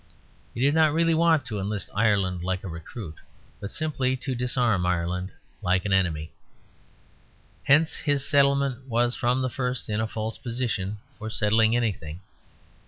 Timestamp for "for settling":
11.19-11.75